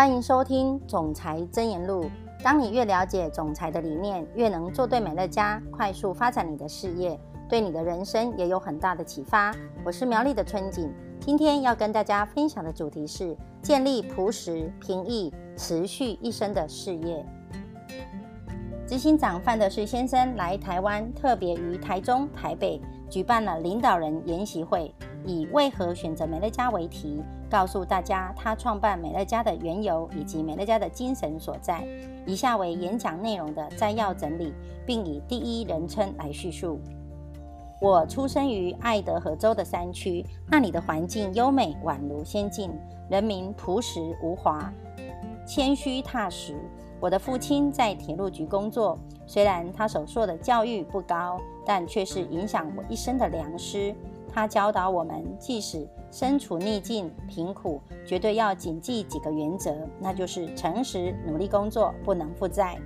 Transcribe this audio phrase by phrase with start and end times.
[0.00, 2.04] 欢迎收听《总裁真言录》。
[2.42, 9.54] 当你越了解总裁的理念，越能做对美乐家，快速发展你的事业，对你的人生也有很大的启发。
[9.84, 10.90] 我是苗栗的春景，
[11.20, 17.22] 今天要跟大家分享的主题是建立朴实、平易、持续一生的事业。
[18.86, 22.80] 执行长范德士先生来台湾，特别于台中、台北
[23.10, 24.94] 举办了领导人研习会。
[25.26, 31.86] 以为何选择美乐家为题，告诉大家他创办美乐家的缘由以及美乐家的精神所在。
[32.26, 34.52] 以下为演讲内容的摘要整理，
[34.86, 36.80] 并以第一人称来叙述。
[37.80, 42.70] 我出生于爱德荷州的山区，那里的环境优美，宛如仙境，
[43.08, 44.70] 人民朴实无华，
[45.46, 46.54] 谦虚踏实。
[47.00, 53.94] 我的父亲在铁路局工作，虽然他所受的教育不高，但却是影响我一生的良师。
[54.32, 62.78] 他教导我们，即使身处逆境、贫苦，绝对要谨记几个原则，那就是诚实、努力工作，不能负债。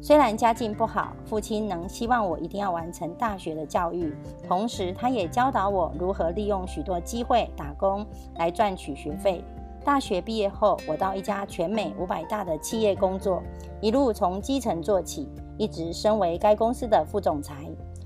[0.00, 4.12] 虽然家境不好，父亲能希望我一定要完成大学的教育，
[4.48, 8.04] 同时他也教导我如何利用许多机会打工
[8.36, 9.44] 来赚取学费。
[9.84, 13.42] 大学毕业后，我到一家全美五百大的企业工作，
[13.80, 17.54] 一路从基层做起，一直升为该公司的副总裁。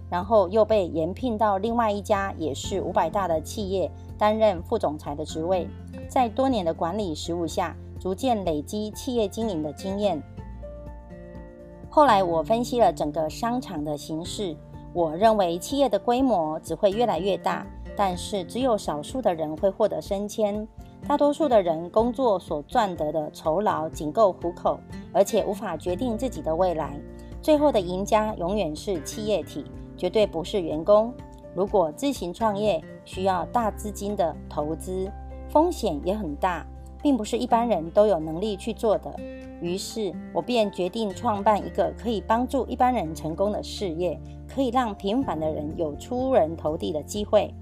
[0.09, 5.67] 然后又被延聘到另外一家也是五百大的企业，担任副总裁的职位。
[6.09, 10.23] 在多年的管理实务下，逐渐累积企业经营的经验。
[11.89, 14.55] 后来我分析了整个商场的形势，
[14.93, 20.69] 我认为企业的规模只会越来越大，但是只有少数的人会获得升迁，
[21.09, 24.79] 大多数的人工作所赚得的酬劳仅够糊口，
[25.13, 27.01] 而且无法决定自己的未来。
[27.41, 29.65] 最后的赢家永远是企业体。
[29.97, 31.13] 绝对不是员工。
[31.55, 35.11] 如果自行创业，需要大资金的投资，
[35.49, 36.67] 风险也很大，
[37.03, 39.15] 并不是一般人都有能力去做的。
[39.63, 47.53] 于是，我便决定创办一个可以帮助一般人成功的事业，可以让平凡的人有出人头地的机会。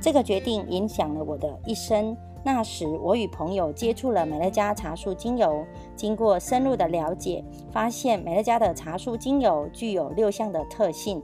[0.00, 2.16] 这个决定影响了我的一生。
[2.50, 11.22] 那时，我与朋友接触了美乐家茶树精油，经过深入的了解，发现美乐家的茶树精油具有六项的特性：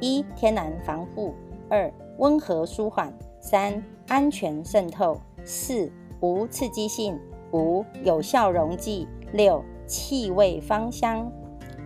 [0.00, 1.32] 一、天然防护；
[1.68, 3.08] 二、温和舒缓；
[3.38, 5.14] 三、安全渗透；
[5.44, 7.14] 四、无刺激性；
[7.52, 11.30] 五、有效溶剂；六、气味芳香。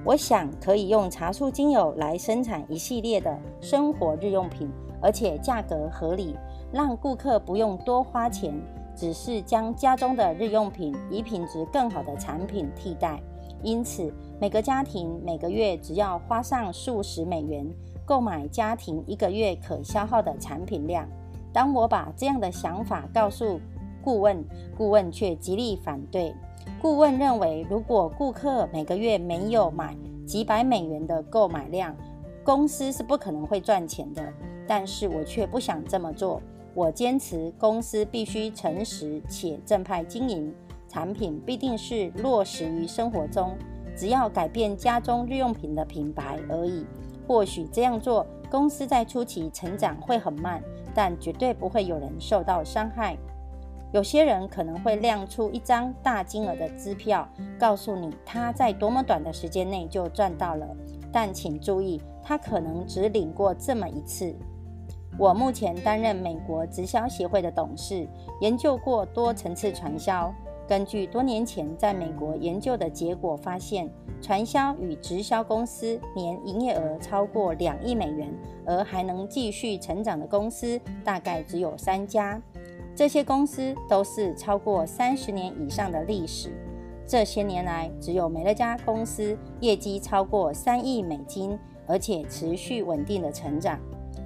[0.03, 4.67] 我想可以用茶树精油来生产一系列的生活日用品，
[5.03, 6.35] 而且价格合理。
[6.71, 8.53] 让顾客不用多花钱，
[8.99, 13.23] 只是将家中的日用品以品质更好的产品替代。
[13.63, 17.65] 因此，每个家庭每个月只要花上数十美元，
[18.05, 21.09] 购买家庭一个月可消耗的产品量。
[21.53, 23.61] 当我把这样的想法告诉
[24.03, 24.45] 顾问，
[24.77, 26.35] 顾问却极力反对。
[26.83, 31.95] 顾问认为，如果顾客每个月没有买几百美元的购买量，
[32.43, 34.23] 公司是不可能会赚钱的。
[34.67, 36.43] 但是我却不想这么做。
[36.75, 40.55] 我坚持公司必须诚实且正派经营，
[40.89, 43.57] 产品必定是落实于生活中，
[43.97, 46.87] 只要改变家中日用品的品牌而已。
[47.27, 50.63] 或许这样做，公司在初期成长会很慢，
[50.95, 53.17] 但绝对不会有人受到伤害。
[53.93, 57.27] 有些人可能会亮出一张大金额的支票，
[57.59, 60.67] 告诉你他在多么短的时间内就赚到了，
[61.11, 64.35] 但请注意，他可能只领过这么一次。
[65.19, 68.09] 我目前担任美国直销协会的董事，
[68.41, 70.33] 研究过多层次传销。
[70.69, 73.91] 根据多年前在美国研究的结果发现，
[74.23, 78.33] 传销与直销公司年营业额超过两亿美元，
[78.65, 82.41] 而还能继续成长的公司大概只有三家。
[82.95, 86.53] 这些公司都是超过三十年以上的历史。
[87.07, 91.59] 这些年来，只有美乐家公司业绩超过三亿美金，
[91.89, 93.81] 而且持续稳定的成长。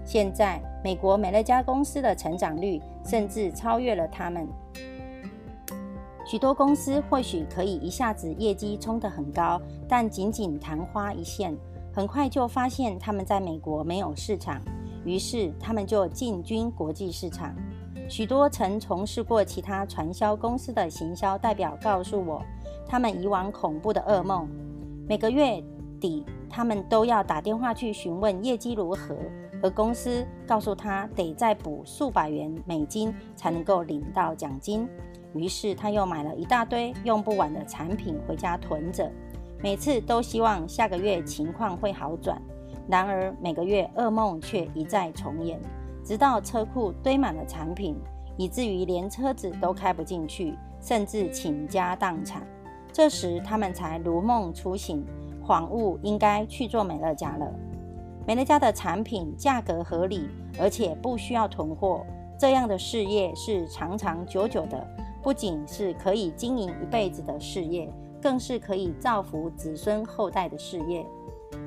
[0.05, 4.47] 现在，美国美乐家公司的成长率甚至超越了他们。
[6.25, 11.57] 许多公司或许可以一下子业绩冲得很高，但仅仅昙花一现，
[11.93, 14.61] 很快就发现他们在美国没有市场，
[15.05, 17.55] 于是他们就进军国际市场。
[18.09, 22.43] 许多曾从事过其他传销公司的行销代表告诉我，
[22.87, 24.49] 他们以往恐怖的噩梦，
[25.09, 25.63] 每个月
[26.01, 29.17] 底他们都要打电话去询问业绩如何。
[29.63, 34.89] 而公司告诉他得再补数百元美金才能够领到奖金，
[35.33, 39.11] 于是他又买了一大堆用不完的产品回家囤着，
[39.63, 42.43] 每次都希望下个月情况会好转。
[42.89, 45.61] 然而每个月噩梦却一再重演，
[46.05, 47.97] 直到车库堆满了产品，
[48.37, 52.45] 以至于连车子都开不进去，甚至倾家荡产。
[52.93, 55.07] 这时，他们才如梦初醒，
[55.47, 57.47] 恍悟应该去做美乐家了。
[58.27, 60.29] 美乐家的产品价格合理，
[60.59, 62.07] 而且不需要囤货，
[62.39, 64.87] 这样的事业是长长久久的，
[65.23, 71.05] 不仅是可以经营一辈子的事业，更是可以造福子孙后代的事业。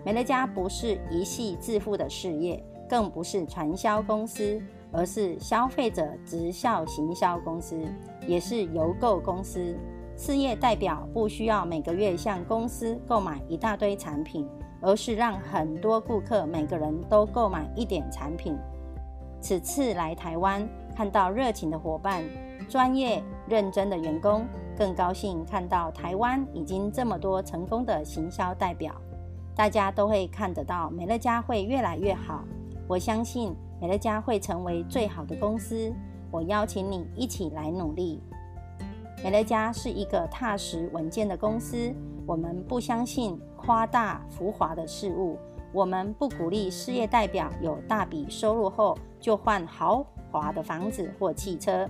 [0.04, 4.62] 美乐家不是一夕致富的事业，更不是传销公司，
[4.92, 7.78] 而是消费者直销行销公司，
[8.25, 9.75] 也是邮购公司。
[10.18, 14.48] 事业代表不需要每个月向公司购买一大堆产品，
[14.81, 18.57] 而是让很多顾客每个人都购买一点产品。
[19.39, 22.24] 此次来台湾，看到热情的伙伴、
[22.68, 24.45] 专业认真的员工，
[24.77, 28.94] 更高兴看到台湾已经这么多成功的行销代表。
[29.56, 32.44] 大家都会看得到，美乐家会越来越好。
[32.88, 35.94] 我相信美乐家会成为最好的公司。
[36.31, 38.22] 我邀请你一起来努力。
[39.24, 41.92] 美乐家是一个踏实稳健的公司，
[42.28, 45.38] 我们不相信夸大浮华的事物，
[45.72, 51.90] 我们不鼓励事业代表有大笔收入后就换豪华的房子或汽车。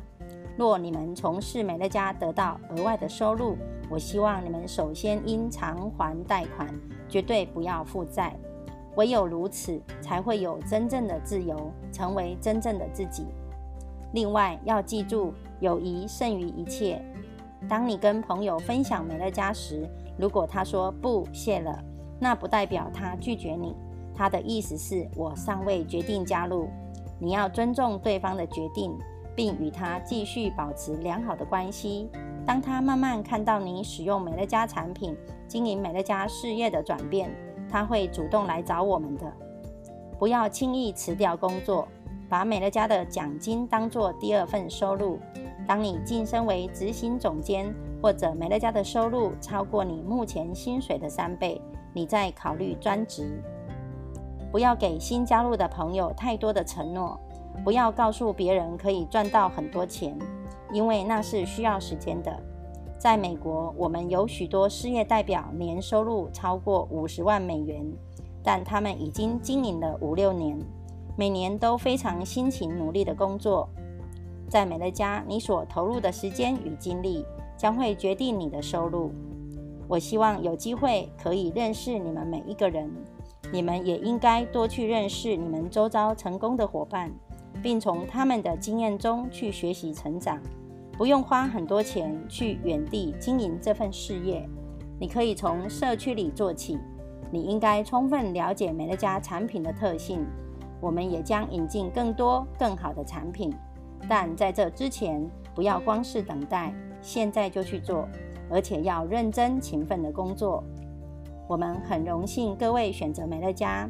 [0.56, 3.57] 若你们从事美乐家得到额外的收入，
[3.89, 6.74] 我希望你们首先应偿还贷款，
[7.10, 8.33] 绝对不要负债。
[8.95, 13.25] 唯有如此，才会有真正的自由，成为真正的自己。
[14.13, 17.04] 另外，要记住，友谊胜于一切。
[17.67, 21.83] 当你跟朋友分享美乐家时，如果他说不谢了，
[22.19, 23.75] 那不代表他拒绝你，
[24.15, 26.69] 他的意思是我尚未决定加入。
[27.19, 28.95] 你要尊重对方的决定，
[29.35, 32.09] 并与他继续保持良好的关系。
[32.45, 37.33] 当他慢慢看到你使用美乐家产品、经营美乐家事业的转变，
[37.69, 39.33] 他会主动来找我们的。
[40.19, 41.88] 不要轻易辞掉工作，
[42.29, 45.19] 把美乐家的奖金当作第二份收入。
[45.67, 51.59] 当你晋升为执行总监，或者美乐家的收入超过你目前薪水的三倍，
[51.94, 53.41] 你再考虑专职。
[54.51, 57.19] 不要给新加入的朋友太多的承诺，
[57.63, 60.17] 不要告诉别人可以赚到很多钱，
[60.71, 62.39] 因为那是需要时间的。
[62.97, 67.85] 在美国，我们有许多失业代表年收入超过五十万美元，
[68.44, 70.57] 但他们已经经营了五六年，
[71.18, 73.68] 每年都非常辛勤努力的工作。
[74.47, 77.25] 在美乐家，你所投入的时间与精力
[77.57, 79.12] 将会决定你的收入。
[79.88, 82.89] 我希望有机会可以认识你们每一个人，
[83.51, 87.12] 你们也应该多去认识你们周遭成功的伙伴，
[87.62, 90.39] 并从他们的经验中去学习成长。
[90.97, 94.47] 不用花很多钱去远地经营这份事业，
[95.00, 96.80] 你可以从社区里做起。
[97.31, 100.25] 你应该充分了解美乐家产品的特性，
[100.80, 103.53] 我们也将引进更多更好的产品。
[104.07, 108.07] 但在这之前，不要光是等待，现在就去做，
[108.50, 110.63] 而且要认真勤奋的工作。
[111.47, 113.89] 我们很荣幸各位选择美乐家，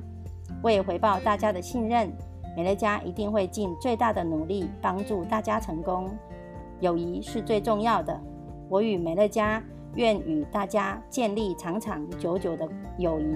[0.61, 2.11] 为回报大家的信任，
[2.55, 6.09] 美乐家一定会尽最大的努力帮助大家成功。
[6.81, 8.19] 友谊是最重要的，
[8.69, 9.63] 我与美乐家
[9.95, 12.67] 愿与大家建立长长久久的
[12.97, 13.35] 友谊，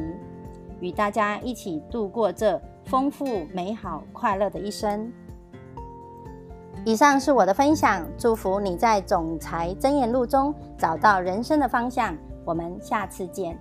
[0.82, 5.12] 与大家一起度过这丰富、美好、快乐的一生。
[6.86, 12.16] 以上是我的分享，祝福你在总裁箴言录中找到人生的方向。
[12.46, 13.58] 我们下次见。